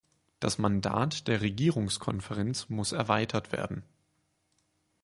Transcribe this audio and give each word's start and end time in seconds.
Das 0.39 0.57
Mandat 0.57 1.27
der 1.27 1.41
Regierungskonferenz 1.41 2.69
muss 2.69 2.91
erweitert 2.91 3.51
werden. 3.51 3.83